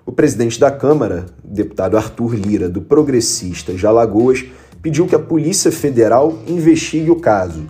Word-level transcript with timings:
O 0.04 0.12
presidente 0.12 0.60
da 0.60 0.70
Câmara, 0.70 1.26
deputado 1.56 1.96
Arthur 1.96 2.34
Lira, 2.34 2.68
do 2.68 2.80
Progressistas 2.80 3.80
de 3.80 3.86
Alagoas, 3.86 4.44
pediu 4.80 5.06
que 5.06 5.16
a 5.16 5.18
Polícia 5.18 5.72
Federal 5.72 6.38
investigue 6.46 7.10
o 7.10 7.16
caso. 7.16 7.64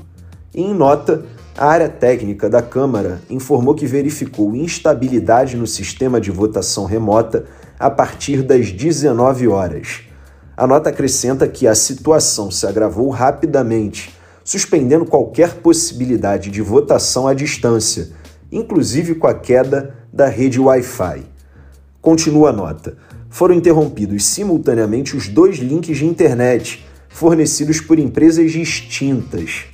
E, 0.54 0.60
em 0.60 0.74
nota, 0.74 1.24
a 1.56 1.66
área 1.66 1.88
técnica 1.88 2.50
da 2.50 2.60
Câmara 2.60 3.22
informou 3.30 3.74
que 3.74 3.86
verificou 3.86 4.54
instabilidade 4.54 5.56
no 5.56 5.66
sistema 5.66 6.20
de 6.20 6.30
votação 6.30 6.84
remota 6.84 7.46
a 7.78 7.88
partir 7.88 8.42
das 8.42 8.70
19 8.70 9.48
horas. 9.48 10.00
A 10.54 10.66
nota 10.66 10.90
acrescenta 10.90 11.48
que 11.48 11.66
a 11.66 11.74
situação 11.74 12.50
se 12.50 12.66
agravou 12.66 13.08
rapidamente, 13.08 14.14
suspendendo 14.44 15.06
qualquer 15.06 15.54
possibilidade 15.54 16.50
de 16.50 16.60
votação 16.60 17.26
à 17.26 17.34
distância, 17.34 18.10
inclusive 18.50 19.14
com 19.14 19.26
a 19.26 19.34
queda 19.34 19.94
da 20.12 20.26
rede 20.26 20.60
Wi-Fi. 20.60 21.24
Continua 22.00 22.50
a 22.50 22.52
nota. 22.52 22.96
Foram 23.36 23.54
interrompidos 23.54 24.24
simultaneamente 24.24 25.14
os 25.14 25.28
dois 25.28 25.58
links 25.58 25.98
de 25.98 26.06
internet 26.06 26.82
fornecidos 27.10 27.82
por 27.82 27.98
empresas 27.98 28.50
distintas. 28.50 29.66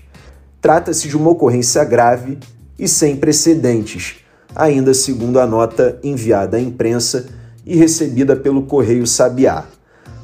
Trata-se 0.60 1.06
de 1.06 1.16
uma 1.16 1.30
ocorrência 1.30 1.84
grave 1.84 2.38
e 2.76 2.88
sem 2.88 3.14
precedentes, 3.14 4.16
ainda 4.52 4.92
segundo 4.92 5.38
a 5.38 5.46
nota 5.46 5.96
enviada 6.02 6.56
à 6.56 6.60
imprensa 6.60 7.28
e 7.64 7.76
recebida 7.76 8.34
pelo 8.34 8.64
Correio 8.64 9.06
Sabiá. 9.06 9.64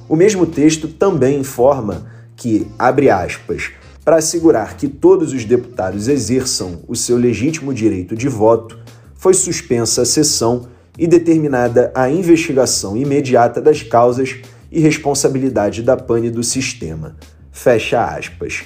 O 0.09 0.17
mesmo 0.17 0.45
texto 0.45 0.89
também 0.89 1.39
informa 1.39 2.11
que, 2.35 2.67
abre 2.77 3.09
aspas, 3.09 3.71
para 4.05 4.17
assegurar 4.17 4.77
que 4.77 4.89
todos 4.89 5.33
os 5.33 5.45
deputados 5.45 6.09
exerçam 6.09 6.81
o 6.89 6.97
seu 6.97 7.17
legítimo 7.17 7.73
direito 7.73 8.17
de 8.17 8.27
voto, 8.29 8.77
foi 9.15 9.33
suspensa 9.33 10.03
a 10.03 10.05
sessão 10.05 10.67
e 10.99 11.07
determinada 11.07 11.93
a 11.95 12.11
investigação 12.11 12.97
imediata 12.97 13.61
das 13.61 13.83
causas 13.83 14.37
e 14.71 14.81
responsabilidade 14.81 15.83
da 15.83 15.97
pane 15.97 16.31
do 16.31 16.43
sistema. 16.43 17.17
Fecha 17.53 18.05
aspas. 18.05 18.65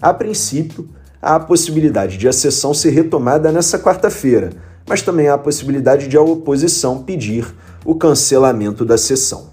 A 0.00 0.14
princípio, 0.14 0.88
há 1.20 1.34
a 1.34 1.40
possibilidade 1.40 2.16
de 2.16 2.26
a 2.26 2.32
sessão 2.32 2.72
ser 2.72 2.90
retomada 2.90 3.52
nessa 3.52 3.78
quarta-feira, 3.78 4.50
mas 4.88 5.02
também 5.02 5.28
há 5.28 5.34
a 5.34 5.38
possibilidade 5.38 6.08
de 6.08 6.16
a 6.16 6.22
oposição 6.22 7.02
pedir 7.02 7.46
o 7.84 7.94
cancelamento 7.94 8.84
da 8.84 8.96
sessão. 8.96 9.50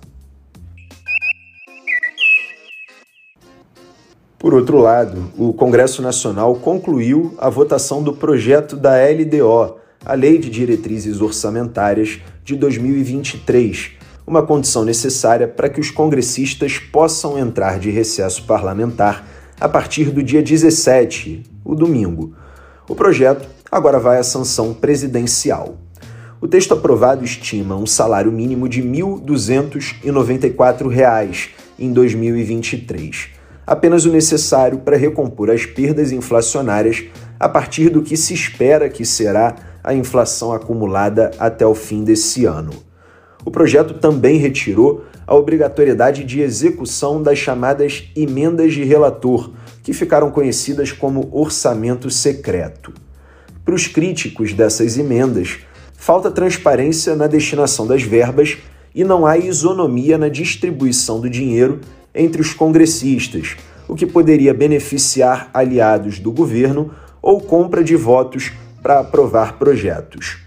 Por 4.37 4.53
outro 4.53 4.77
lado, 4.77 5.31
o 5.37 5.51
Congresso 5.53 6.01
Nacional 6.01 6.55
concluiu 6.55 7.33
a 7.37 7.49
votação 7.49 8.03
do 8.03 8.13
projeto 8.13 8.77
da 8.77 8.93
LDO, 8.97 9.77
a 10.05 10.13
Lei 10.13 10.37
de 10.37 10.49
Diretrizes 10.51 11.19
Orçamentárias 11.19 12.21
de 12.43 12.55
2023, 12.55 13.93
uma 14.27 14.43
condição 14.43 14.85
necessária 14.85 15.47
para 15.47 15.67
que 15.67 15.79
os 15.79 15.89
congressistas 15.89 16.77
possam 16.77 17.39
entrar 17.39 17.79
de 17.79 17.89
recesso 17.89 18.43
parlamentar 18.43 19.27
a 19.59 19.67
partir 19.67 20.11
do 20.11 20.21
dia 20.21 20.43
17, 20.43 21.41
o 21.63 21.73
domingo. 21.73 22.35
O 22.87 22.93
projeto 22.93 23.49
agora 23.71 23.99
vai 23.99 24.19
à 24.19 24.23
sanção 24.23 24.75
presidencial. 24.75 25.79
O 26.39 26.47
texto 26.47 26.75
aprovado 26.75 27.25
estima 27.25 27.75
um 27.75 27.87
salário 27.87 28.31
mínimo 28.31 28.69
de 28.69 28.81
R$ 28.81 28.87
1.294 28.87 31.49
em 31.79 31.91
2023, 31.91 33.29
apenas 33.65 34.05
o 34.05 34.11
necessário 34.11 34.77
para 34.79 34.97
recompor 34.97 35.49
as 35.49 35.65
perdas 35.65 36.11
inflacionárias 36.11 37.05
a 37.39 37.49
partir 37.49 37.89
do 37.89 38.03
que 38.03 38.15
se 38.15 38.35
espera 38.35 38.87
que 38.87 39.03
será 39.03 39.73
a 39.85 39.93
inflação 39.93 40.51
acumulada 40.51 41.29
até 41.37 41.63
o 41.65 41.75
fim 41.75 42.03
desse 42.03 42.43
ano. 42.43 42.71
O 43.45 43.51
projeto 43.51 43.93
também 43.93 44.37
retirou 44.37 45.05
a 45.27 45.35
obrigatoriedade 45.35 46.23
de 46.23 46.41
execução 46.41 47.21
das 47.21 47.37
chamadas 47.37 48.09
emendas 48.15 48.73
de 48.73 48.83
relator, 48.83 49.51
que 49.83 49.93
ficaram 49.93 50.31
conhecidas 50.31 50.91
como 50.91 51.29
orçamento 51.31 52.09
secreto. 52.09 52.91
Para 53.63 53.75
os 53.75 53.87
críticos 53.87 54.53
dessas 54.53 54.97
emendas, 54.97 55.59
falta 55.93 56.31
transparência 56.31 57.15
na 57.15 57.27
destinação 57.27 57.85
das 57.85 58.01
verbas 58.01 58.57
e 58.93 59.03
não 59.03 59.23
há 59.23 59.37
isonomia 59.37 60.17
na 60.17 60.29
distribuição 60.29 61.19
do 61.19 61.29
dinheiro 61.29 61.79
entre 62.13 62.41
os 62.41 62.53
congressistas, 62.53 63.55
o 63.87 63.93
que 63.93 64.07
poderia 64.07 64.53
beneficiar 64.53 65.49
aliados 65.53 66.17
do 66.17 66.31
governo 66.31 66.91
ou 67.21 67.39
compra 67.39 67.83
de 67.83 67.95
votos 67.95 68.51
para 68.85 68.99
aprovar 68.99 69.57
projetos. 69.57 70.37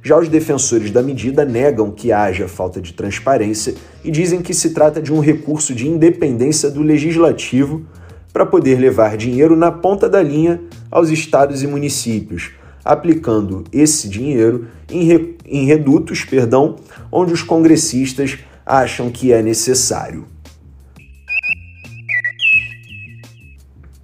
Já 0.00 0.16
os 0.16 0.28
defensores 0.28 0.92
da 0.92 1.02
medida 1.02 1.44
negam 1.44 1.90
que 1.90 2.12
haja 2.12 2.46
falta 2.46 2.80
de 2.80 2.92
transparência 2.92 3.74
e 4.04 4.12
dizem 4.12 4.40
que 4.40 4.54
se 4.54 4.70
trata 4.70 5.02
de 5.02 5.12
um 5.12 5.18
recurso 5.18 5.74
de 5.74 5.88
independência 5.88 6.70
do 6.70 6.82
legislativo 6.82 7.84
para 8.32 8.46
poder 8.46 8.78
levar 8.78 9.16
dinheiro 9.16 9.56
na 9.56 9.72
ponta 9.72 10.08
da 10.08 10.22
linha 10.22 10.60
aos 10.88 11.10
estados 11.10 11.64
e 11.64 11.66
municípios, 11.66 12.52
aplicando 12.84 13.64
esse 13.72 14.08
dinheiro 14.08 14.68
em, 14.88 15.02
re... 15.02 15.36
em 15.44 15.66
redutos, 15.66 16.24
perdão, 16.24 16.76
onde 17.10 17.32
os 17.32 17.42
congressistas 17.42 18.38
acham 18.64 19.10
que 19.10 19.32
é 19.32 19.42
necessário. 19.42 20.26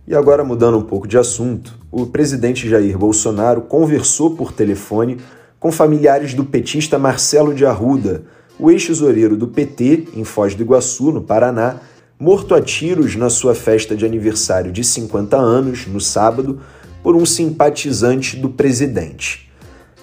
E 0.08 0.12
agora 0.12 0.42
mudando 0.42 0.76
um 0.76 0.82
pouco 0.82 1.06
de 1.06 1.16
assunto, 1.16 1.75
o 1.90 2.06
presidente 2.06 2.68
Jair 2.68 2.98
Bolsonaro 2.98 3.62
conversou 3.62 4.34
por 4.34 4.52
telefone 4.52 5.18
com 5.58 5.72
familiares 5.72 6.34
do 6.34 6.44
petista 6.44 6.98
Marcelo 6.98 7.54
de 7.54 7.64
Arruda, 7.64 8.24
o 8.58 8.70
ex-tesoureiro 8.70 9.36
do 9.36 9.48
PT 9.48 10.08
em 10.14 10.24
Foz 10.24 10.54
do 10.54 10.62
Iguaçu, 10.62 11.12
no 11.12 11.22
Paraná, 11.22 11.76
morto 12.18 12.54
a 12.54 12.60
tiros 12.60 13.16
na 13.16 13.28
sua 13.28 13.54
festa 13.54 13.94
de 13.94 14.06
aniversário 14.06 14.72
de 14.72 14.82
50 14.82 15.36
anos, 15.36 15.86
no 15.86 16.00
sábado, 16.00 16.60
por 17.02 17.14
um 17.14 17.26
simpatizante 17.26 18.36
do 18.36 18.48
presidente. 18.48 19.50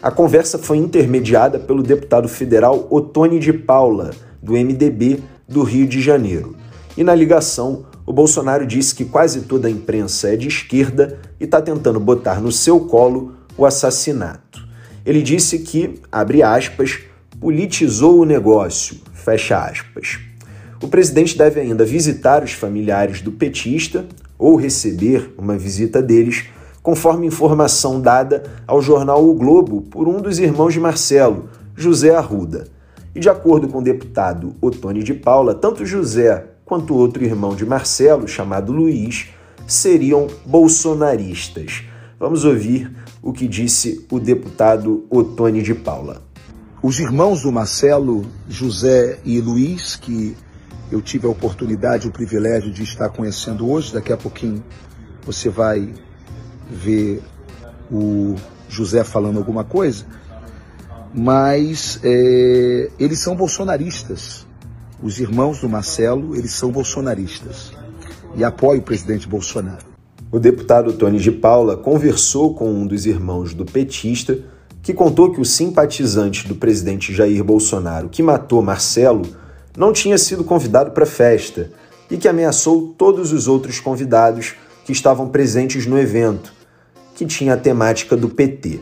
A 0.02 0.12
conversa 0.12 0.58
foi 0.58 0.78
intermediada 0.78 1.58
pelo 1.58 1.82
deputado 1.82 2.28
federal 2.28 2.88
Otone 2.90 3.40
de 3.40 3.54
Paula, 3.54 4.12
do 4.42 4.54
MDB 4.54 5.22
do 5.48 5.64
Rio 5.64 5.88
de 5.88 6.02
Janeiro. 6.02 6.56
E 6.98 7.04
na 7.04 7.16
ligação, 7.16 7.86
o 8.06 8.12
Bolsonaro 8.12 8.66
disse 8.66 8.94
que 8.94 9.06
quase 9.06 9.42
toda 9.42 9.68
a 9.68 9.72
imprensa 9.72 10.34
é 10.34 10.36
de 10.36 10.48
esquerda 10.48 11.20
e 11.40 11.46
está 11.46 11.62
tentando 11.62 12.00
botar 12.00 12.42
no 12.42 12.52
seu 12.52 12.82
colo 12.82 13.34
o 13.58 13.66
assassinato. 13.66 14.68
Ele 15.06 15.22
disse 15.22 15.60
que, 15.60 16.02
abre 16.12 16.44
aspas, 16.44 17.00
politizou 17.40 18.20
o 18.20 18.26
negócio, 18.26 18.98
fecha 19.14 19.58
aspas. 19.58 20.20
O 20.82 20.88
presidente 20.88 21.38
deve 21.38 21.62
ainda 21.62 21.86
visitar 21.86 22.44
os 22.44 22.52
familiares 22.52 23.22
do 23.22 23.32
petista 23.32 24.06
ou 24.38 24.58
receber 24.58 25.34
uma 25.38 25.58
visita 25.58 26.02
deles, 26.02 26.46
conforme 26.82 27.28
informação 27.28 28.02
dada 28.02 28.44
ao 28.68 28.82
jornal 28.82 29.26
O 29.26 29.34
Globo 29.34 29.82
por 29.84 30.10
um 30.10 30.22
dos 30.22 30.40
irmãos 30.40 30.74
de 30.74 30.80
Marcelo, 30.80 31.50
José 31.74 32.14
Arruda. 32.14 32.66
E 33.16 33.20
de 33.20 33.30
acordo 33.30 33.70
com 33.70 33.78
o 33.78 33.84
deputado 33.84 34.56
Otone 34.60 35.04
de 35.04 35.14
Paula, 35.14 35.56
tanto 35.56 35.86
José 35.86 36.53
quanto 36.74 36.96
outro 36.96 37.24
irmão 37.24 37.56
de 37.56 37.64
Marcelo, 37.68 38.28
chamado 38.28 38.72
Luiz, 38.72 39.28
seriam 39.68 40.26
bolsonaristas. 40.44 41.84
Vamos 42.20 42.46
ouvir 42.46 42.92
o 43.22 43.32
que 43.32 43.48
disse 43.48 44.04
o 44.12 44.20
deputado 44.20 45.06
Otone 45.08 45.62
de 45.62 45.76
Paula. 45.76 46.24
Os 46.82 47.00
irmãos 47.00 47.44
do 47.44 47.52
Marcelo, 47.52 48.26
José 48.50 49.20
e 49.24 49.40
Luiz, 49.40 49.96
que 49.98 50.36
eu 50.92 51.00
tive 51.00 51.28
a 51.28 51.30
oportunidade, 51.30 52.08
o 52.08 52.12
privilégio 52.12 52.72
de 52.72 52.82
estar 52.82 53.10
conhecendo 53.10 53.70
hoje, 53.70 53.94
daqui 53.94 54.12
a 54.12 54.18
pouquinho 54.18 54.64
você 55.24 55.50
vai 55.50 55.94
ver 56.72 57.22
o 57.92 58.34
José 58.68 59.04
falando 59.04 59.38
alguma 59.38 59.64
coisa, 59.64 60.08
mas 61.14 62.00
é, 62.04 62.90
eles 62.98 63.20
são 63.20 63.36
bolsonaristas. 63.36 64.48
Os 65.04 65.20
irmãos 65.20 65.60
do 65.60 65.68
Marcelo, 65.68 66.34
eles 66.34 66.54
são 66.54 66.72
bolsonaristas 66.72 67.74
e 68.38 68.44
apoiam 68.44 68.80
o 68.80 68.84
presidente 68.84 69.28
Bolsonaro. 69.28 69.86
O 70.32 70.40
deputado 70.40 70.94
Tony 70.94 71.20
de 71.20 71.30
Paula 71.30 71.76
conversou 71.76 72.54
com 72.56 72.74
um 72.74 72.88
dos 72.88 73.06
irmãos 73.06 73.54
do 73.54 73.66
petista, 73.66 74.40
que 74.82 74.94
contou 74.94 75.34
que 75.34 75.42
o 75.42 75.46
simpatizante 75.46 76.48
do 76.48 76.56
presidente 76.56 77.14
Jair 77.14 77.44
Bolsonaro 77.44 78.08
que 78.08 78.24
matou 78.24 78.62
Marcelo 78.62 79.24
não 79.78 79.92
tinha 79.92 80.18
sido 80.18 80.42
convidado 80.42 80.92
para 80.92 81.04
a 81.04 81.06
festa 81.06 81.70
e 82.10 82.16
que 82.16 82.30
ameaçou 82.30 82.96
todos 82.98 83.34
os 83.34 83.46
outros 83.46 83.82
convidados 83.82 84.56
que 84.86 84.94
estavam 84.94 85.28
presentes 85.28 85.86
no 85.86 86.00
evento, 86.00 86.54
que 87.14 87.26
tinha 87.26 87.56
a 87.56 87.58
temática 87.58 88.16
do 88.16 88.30
PT. 88.30 88.80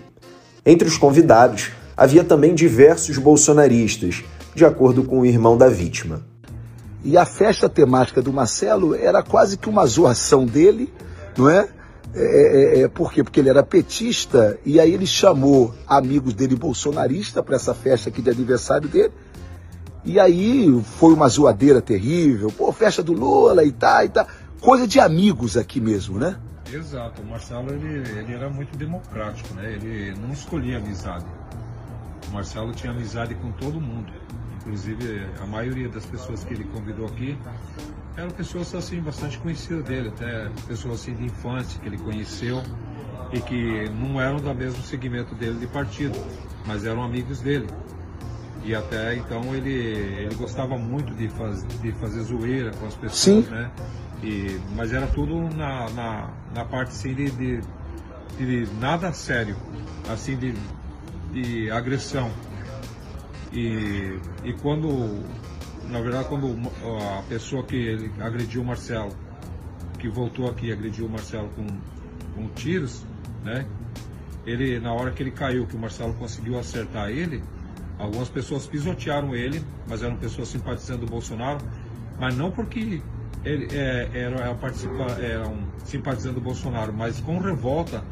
Entre 0.64 0.88
os 0.88 1.00
convidados 1.00 1.72
havia 1.98 2.24
também 2.24 2.54
diversos 2.54 3.18
bolsonaristas, 3.18 4.24
de 4.54 4.66
acordo 4.66 5.04
com 5.04 5.22
o 5.22 5.26
irmão 5.26 5.58
da 5.58 5.70
vítima. 5.70 6.22
E 7.04 7.18
a 7.18 7.26
festa 7.26 7.68
temática 7.68 8.22
do 8.22 8.32
Marcelo 8.32 8.94
era 8.94 9.24
quase 9.24 9.58
que 9.58 9.70
uma 9.70 9.86
zoação 9.86 10.46
dele, 10.46 10.94
não 11.38 11.50
é? 11.50 11.68
É, 12.14 12.24
é, 12.24 12.80
é, 12.80 12.82
é 12.82 12.88
por 12.88 13.12
quê? 13.12 13.24
Porque 13.24 13.40
ele 13.40 13.50
era 13.50 13.64
petista 13.64 14.60
e 14.66 14.80
aí 14.80 14.94
ele 14.94 15.08
chamou 15.08 15.74
amigos 15.88 16.34
dele 16.34 16.56
bolsonarista 16.56 17.42
para 17.42 17.56
essa 17.56 17.74
festa 17.74 18.10
aqui 18.10 18.22
de 18.22 18.30
aniversário 18.30 18.88
dele. 18.88 19.14
E 20.04 20.20
aí 20.20 20.82
foi 20.98 21.14
uma 21.14 21.30
zoadeira 21.30 21.82
terrível, 21.82 22.52
pô, 22.52 22.72
festa 22.72 23.02
do 23.02 23.14
Lula 23.14 23.64
e 23.64 23.72
tá, 23.72 24.04
e 24.04 24.10
tá. 24.10 24.28
Coisa 24.60 24.88
de 24.88 25.00
amigos 25.00 25.58
aqui 25.58 25.80
mesmo, 25.80 26.20
né? 26.20 26.38
Exato, 26.72 27.22
o 27.22 27.26
Marcelo 27.26 27.72
ele, 27.72 28.08
ele 28.18 28.34
era 28.34 28.50
muito 28.50 28.78
democrático, 28.78 29.54
né? 29.56 29.74
Ele 29.74 30.14
não 30.20 30.32
escolhia 30.32 30.78
amizade. 30.78 31.26
O 32.30 32.34
Marcelo 32.34 32.72
tinha 32.74 32.92
amizade 32.92 33.36
com 33.36 33.52
todo 33.52 33.80
mundo. 33.80 34.12
Inclusive, 34.62 35.26
a 35.42 35.46
maioria 35.46 35.90
das 35.90 36.06
pessoas 36.06 36.44
que 36.44 36.54
ele 36.54 36.64
convidou 36.66 37.08
aqui 37.08 37.38
eram 38.16 38.30
pessoas 38.30 38.74
assim 38.76 39.02
bastante 39.02 39.38
conhecidas 39.40 39.84
dele, 39.86 40.10
até 40.10 40.50
pessoas 40.68 41.02
assim 41.02 41.16
de 41.16 41.26
infância 41.26 41.80
que 41.80 41.88
ele 41.88 41.98
conheceu 41.98 42.62
e 43.34 43.40
que 43.42 43.90
não 43.90 44.22
eram 44.22 44.38
do 44.38 44.54
mesmo 44.54 44.84
segmento 44.84 45.34
dele 45.34 45.60
de 45.60 45.68
partido, 45.68 46.18
mas 46.66 46.86
eram 46.86 47.04
amigos 47.04 47.42
dele. 47.42 47.68
E 48.64 48.76
até 48.76 49.16
então 49.16 49.56
ele, 49.56 49.74
ele 49.74 50.36
gostava 50.36 50.78
muito 50.78 51.14
de, 51.16 51.28
faz, 51.30 51.66
de 51.82 51.92
fazer 51.94 52.22
zoeira 52.22 52.72
com 52.72 52.86
as 52.86 52.94
pessoas, 52.94 53.46
Sim. 53.46 53.52
né? 53.52 53.72
E, 54.22 54.60
mas 54.76 54.94
era 54.94 55.08
tudo 55.08 55.50
na, 55.56 55.90
na, 55.90 56.30
na 56.54 56.66
parte 56.66 56.90
assim 56.90 57.16
de, 57.16 57.32
de, 57.32 57.62
de 58.38 58.68
nada 58.80 59.12
sério, 59.12 59.56
assim 60.08 60.38
de 60.38 60.54
de 61.32 61.72
agressão. 61.72 62.32
E, 63.52 64.18
e 64.44 64.54
quando, 64.62 65.24
na 65.90 66.00
verdade, 66.00 66.28
quando 66.30 66.58
a 67.20 67.22
pessoa 67.24 67.64
que 67.64 68.12
agrediu 68.20 68.62
o 68.62 68.66
Marcelo, 68.66 69.12
que 70.00 70.08
voltou 70.08 70.50
aqui 70.50 70.68
e 70.68 70.72
agrediu 70.72 71.06
o 71.06 71.10
Marcelo 71.10 71.50
com, 71.56 71.68
com 72.36 72.48
tiros, 72.54 73.04
né? 73.44 73.66
Ele, 74.46 74.80
na 74.80 74.92
hora 74.94 75.12
que 75.12 75.22
ele 75.22 75.32
caiu, 75.32 75.68
que 75.68 75.76
o 75.76 75.80
Marcelo 75.80 76.14
conseguiu 76.14 76.58
acertar 76.58 77.10
ele, 77.10 77.44
algumas 78.00 78.30
pessoas 78.30 78.66
pisotearam 78.66 79.36
ele, 79.36 79.64
mas 79.88 80.02
eram 80.02 80.16
pessoas 80.16 80.48
simpatizando 80.48 81.06
do 81.06 81.12
Bolsonaro, 81.12 81.60
mas 82.20 82.36
não 82.36 82.50
porque 82.50 82.80
ele 82.80 83.04
é, 83.44 84.10
era, 84.14 84.40
era, 84.40 84.56
participa, 84.56 85.04
era 85.20 85.48
um 85.48 85.64
simpatizando 85.86 86.36
do 86.36 86.42
Bolsonaro, 86.42 86.94
mas 86.94 87.20
com 87.20 87.38
revolta 87.40 88.04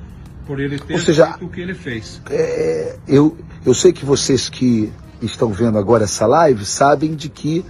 por 0.45 0.59
ele 0.59 0.80
ter 0.80 0.94
Ou 0.94 1.00
seja, 1.00 1.27
feito 1.27 1.45
o 1.45 1.50
que 1.50 1.62
ele 1.62 1.74
fez. 1.74 2.21
É, 2.30 2.97
eu, 3.07 3.38
eu 3.65 3.74
sei 3.74 3.94
que 3.94 4.06
vocês 4.06 4.50
que 4.50 4.92
estão 5.21 5.51
vendo 5.51 5.77
agora 5.77 6.04
essa 6.04 6.25
live 6.25 6.66
sabem 6.66 7.16
de 7.16 7.30
que 7.30 7.66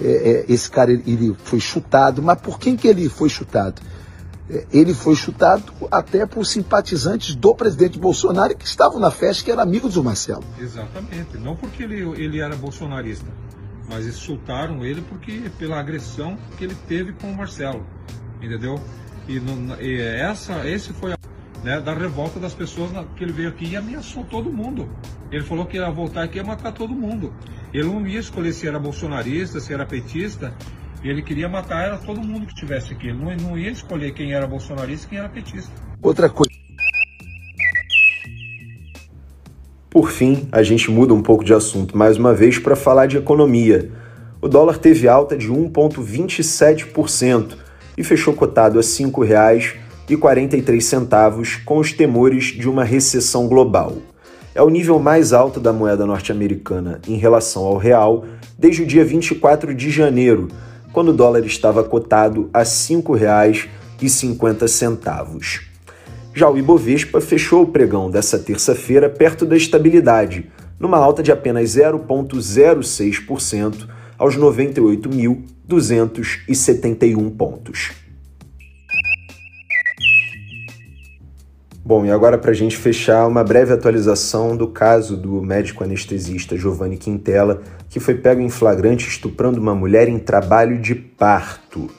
é, 0.00 0.04
é, 0.04 0.52
esse 0.52 0.70
cara 0.70 0.92
ele 0.92 1.34
foi 1.44 1.60
chutado, 1.60 2.22
mas 2.22 2.40
por 2.40 2.58
quem 2.58 2.76
que 2.76 2.88
ele 2.88 3.08
foi 3.08 3.28
chutado? 3.28 3.80
É, 4.50 4.66
ele 4.72 4.92
foi 4.92 5.14
chutado 5.14 5.72
até 5.90 6.26
por 6.26 6.44
simpatizantes 6.44 7.34
do 7.34 7.54
presidente 7.54 7.98
Bolsonaro 7.98 8.56
que 8.56 8.66
estavam 8.66 8.98
na 8.98 9.10
festa, 9.10 9.44
que 9.44 9.50
eram 9.50 9.62
amigos 9.62 9.94
do 9.94 10.02
Marcelo. 10.02 10.42
Exatamente, 10.58 11.36
não 11.38 11.54
porque 11.54 11.82
ele, 11.84 12.00
ele 12.20 12.40
era 12.40 12.56
bolsonarista, 12.56 13.26
mas 13.88 14.04
eles 14.04 14.18
chutaram 14.18 14.84
ele 14.84 15.02
porque 15.02 15.50
pela 15.58 15.78
agressão 15.78 16.36
que 16.56 16.64
ele 16.64 16.76
teve 16.88 17.12
com 17.12 17.30
o 17.30 17.36
Marcelo, 17.36 17.84
entendeu? 18.40 18.80
E, 19.28 19.38
no, 19.38 19.80
e 19.80 20.00
essa, 20.00 20.68
esse 20.68 20.92
foi 20.92 21.12
a 21.12 21.21
né, 21.62 21.80
da 21.80 21.94
revolta 21.94 22.40
das 22.40 22.54
pessoas 22.54 22.90
que 23.16 23.24
ele 23.24 23.32
veio 23.32 23.48
aqui 23.48 23.66
e 23.66 23.76
ameaçou 23.76 24.24
todo 24.24 24.52
mundo. 24.52 24.88
Ele 25.30 25.42
falou 25.42 25.64
que 25.64 25.76
ia 25.76 25.90
voltar 25.90 26.24
aqui 26.24 26.38
e 26.38 26.40
ia 26.40 26.44
matar 26.44 26.72
todo 26.72 26.94
mundo. 26.94 27.32
Ele 27.72 27.88
não 27.88 28.06
ia 28.06 28.20
escolher 28.20 28.52
se 28.52 28.66
era 28.66 28.78
bolsonarista, 28.78 29.60
se 29.60 29.72
era 29.72 29.86
petista. 29.86 30.52
Ele 31.02 31.22
queria 31.22 31.48
matar 31.48 31.84
era 31.84 31.98
todo 31.98 32.20
mundo 32.20 32.46
que 32.46 32.52
estivesse 32.52 32.92
aqui. 32.92 33.08
Ele 33.08 33.18
não, 33.18 33.34
não 33.36 33.58
ia 33.58 33.70
escolher 33.70 34.12
quem 34.12 34.32
era 34.32 34.46
bolsonarista 34.46 35.06
e 35.06 35.10
quem 35.10 35.18
era 35.18 35.28
petista. 35.28 35.72
Outra 36.00 36.28
coisa. 36.28 36.50
Por 39.88 40.10
fim, 40.10 40.48
a 40.50 40.62
gente 40.62 40.90
muda 40.90 41.12
um 41.12 41.22
pouco 41.22 41.44
de 41.44 41.52
assunto 41.52 41.96
mais 41.96 42.16
uma 42.16 42.32
vez 42.32 42.58
para 42.58 42.74
falar 42.74 43.06
de 43.06 43.18
economia. 43.18 43.90
O 44.40 44.48
dólar 44.48 44.78
teve 44.78 45.06
alta 45.06 45.36
de 45.36 45.48
1,27% 45.48 47.56
e 47.96 48.02
fechou 48.02 48.34
cotado 48.34 48.78
a 48.78 48.82
R$ 48.82 48.86
5,00 48.86 49.81
e 50.08 50.16
43 50.16 50.84
centavos 50.84 51.56
com 51.64 51.78
os 51.78 51.92
temores 51.92 52.46
de 52.46 52.68
uma 52.68 52.82
recessão 52.84 53.48
global. 53.48 53.96
É 54.54 54.62
o 54.62 54.68
nível 54.68 54.98
mais 54.98 55.32
alto 55.32 55.58
da 55.58 55.72
moeda 55.72 56.04
norte-americana 56.04 57.00
em 57.08 57.16
relação 57.16 57.64
ao 57.64 57.78
real 57.78 58.26
desde 58.58 58.82
o 58.82 58.86
dia 58.86 59.02
24 59.04 59.74
de 59.74 59.90
janeiro, 59.90 60.48
quando 60.92 61.08
o 61.08 61.14
dólar 61.14 61.46
estava 61.46 61.82
cotado 61.82 62.50
a 62.52 62.58
R$ 62.58 62.64
5,50. 62.64 65.60
Já 66.34 66.50
o 66.50 66.56
Ibovespa 66.56 67.20
fechou 67.20 67.62
o 67.62 67.68
pregão 67.68 68.10
dessa 68.10 68.38
terça-feira 68.38 69.06
perto 69.08 69.46
da 69.46 69.56
estabilidade, 69.56 70.50
numa 70.78 70.98
alta 70.98 71.22
de 71.22 71.32
apenas 71.32 71.76
0,06% 71.76 73.88
aos 74.18 74.36
98.271 74.36 77.36
pontos. 77.36 78.01
Bom, 81.84 82.06
e 82.06 82.12
agora 82.12 82.38
para 82.38 82.52
a 82.52 82.54
gente 82.54 82.76
fechar, 82.76 83.26
uma 83.26 83.42
breve 83.42 83.72
atualização 83.72 84.56
do 84.56 84.68
caso 84.68 85.16
do 85.16 85.42
médico 85.42 85.82
anestesista 85.82 86.56
Giovanni 86.56 86.96
Quintela, 86.96 87.60
que 87.90 87.98
foi 87.98 88.14
pego 88.14 88.40
em 88.40 88.48
flagrante 88.48 89.08
estuprando 89.08 89.60
uma 89.60 89.74
mulher 89.74 90.08
em 90.08 90.16
trabalho 90.16 90.80
de 90.80 90.94
parto. 90.94 91.90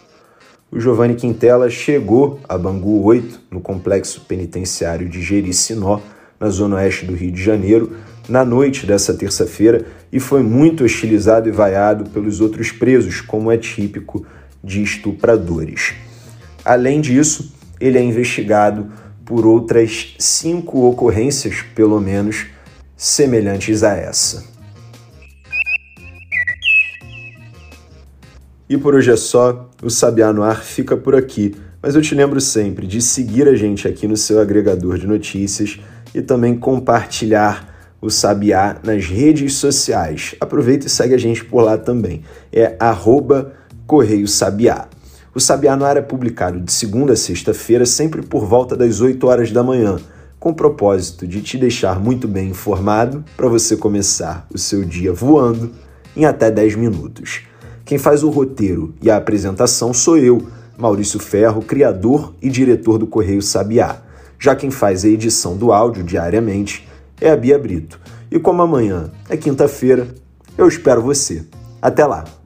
O 0.72 0.80
Giovanni 0.80 1.16
Quintela 1.16 1.70
chegou 1.70 2.40
a 2.48 2.58
Bangu 2.58 3.04
8, 3.04 3.42
no 3.52 3.60
complexo 3.60 4.22
penitenciário 4.22 5.10
de 5.10 5.22
Jericinó, 5.22 6.00
na 6.40 6.50
zona 6.50 6.78
oeste 6.78 7.06
do 7.06 7.14
Rio 7.14 7.34
de 7.34 7.44
Janeiro, 7.44 7.92
na 8.30 8.46
noite 8.46 8.86
dessa 8.86 9.14
terça-feira 9.14 9.86
e 10.10 10.18
foi 10.18 10.42
muito 10.42 10.86
hostilizado 10.86 11.50
e 11.50 11.52
vaiado 11.52 12.10
pelos 12.10 12.40
outros 12.40 12.72
presos, 12.72 13.20
como 13.20 13.52
é 13.52 13.58
típico 13.58 14.26
de 14.64 14.82
estupradores. 14.82 15.94
Além 16.64 17.02
disso, 17.02 17.54
ele 17.82 17.98
é 17.98 18.02
investigado 18.02 18.90
por 19.26 19.46
outras 19.46 20.16
cinco 20.20 20.88
ocorrências, 20.88 21.62
pelo 21.76 22.00
menos, 22.00 22.46
semelhantes 22.96 23.84
a 23.84 23.96
essa. 23.96 24.44
E 28.70 28.78
por 28.78 28.96
hoje 28.96 29.12
é 29.12 29.16
só, 29.16 29.70
o 29.82 29.90
Sabiá 29.90 30.34
no 30.34 30.42
Ar 30.42 30.64
fica 30.64 30.98
por 30.98 31.16
aqui, 31.16 31.56
mas 31.82 31.96
eu 31.96 32.02
te 32.02 32.16
lembro 32.16 32.40
sempre 32.40 32.88
de 32.88 33.02
seguir 33.02 33.48
a 33.48 33.56
gente 33.56 33.88
aqui 33.88 34.08
no 34.08 34.16
seu 34.16 34.40
agregador 34.40 34.98
de 34.98 35.06
notícias 35.06 35.80
e 36.16 36.22
também 36.22 36.56
compartilhar 36.56 37.98
o 38.02 38.10
Sabiá 38.10 38.78
nas 38.84 39.06
redes 39.06 39.56
sociais. 39.56 40.36
Aproveita 40.40 40.88
e 40.88 40.90
segue 40.90 41.14
a 41.14 41.18
gente 41.18 41.44
por 41.44 41.62
lá 41.62 41.78
também. 41.78 42.24
É 42.52 42.76
arroba 42.80 43.54
Correio 43.86 44.28
Sabiá. 44.28 44.88
O 45.36 45.40
Sabiá 45.40 45.76
no 45.76 45.84
Ar 45.84 45.98
é 45.98 46.02
publicado 46.02 46.60
de 46.60 46.72
segunda 46.72 47.14
a 47.14 47.16
sexta-feira, 47.16 47.88
sempre 47.88 48.22
por 48.22 48.46
volta 48.46 48.78
das 48.78 49.02
8 49.02 49.26
horas 49.26 49.52
da 49.52 49.64
manhã, 49.64 49.98
com 50.40 50.52
o 50.52 50.54
propósito 50.54 51.26
de 51.26 51.42
te 51.42 51.58
deixar 51.58 52.00
muito 52.00 52.28
bem 52.28 52.50
informado 52.50 53.26
para 53.36 53.48
você 53.48 53.76
começar 53.76 54.46
o 54.54 54.60
seu 54.60 54.84
dia 54.84 55.12
voando 55.12 55.72
em 56.16 56.26
até 56.26 56.52
10 56.52 56.76
minutos. 56.76 57.42
Quem 57.84 57.98
faz 57.98 58.24
o 58.24 58.30
roteiro 58.30 58.94
e 59.02 59.10
a 59.10 59.18
apresentação 59.18 59.92
sou 59.92 60.18
eu, 60.18 60.46
Maurício 60.78 61.20
Ferro, 61.20 61.64
criador 61.64 62.36
e 62.40 62.48
diretor 62.48 63.00
do 63.00 63.08
Correio 63.08 63.42
Sabiá. 63.42 64.02
Já 64.38 64.56
quem 64.56 64.70
faz 64.70 65.04
a 65.04 65.08
edição 65.08 65.58
do 65.58 65.74
áudio 65.74 66.04
diariamente 66.04 66.88
é 67.20 67.32
a 67.32 67.36
Bia 67.36 67.58
Brito. 67.58 68.00
E 68.30 68.38
como 68.38 68.62
amanhã 68.62 69.12
é 69.28 69.36
quinta-feira, 69.36 70.08
eu 70.56 70.68
espero 70.68 71.02
você. 71.02 71.44
Até 71.82 72.06
lá! 72.06 72.43